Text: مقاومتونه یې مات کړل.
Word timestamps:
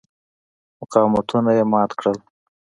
مقاومتونه 0.79 1.51
یې 1.57 1.63
مات 1.71 1.91
کړل. 1.99 2.17